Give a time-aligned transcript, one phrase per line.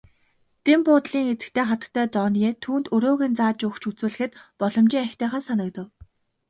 [0.65, 5.87] Дэн буудлын эзэгтэй хатагтай Дооне түүнд өрөөг нь зааж өгч үзүүлэхэд боломжийн аятайхан санагдав.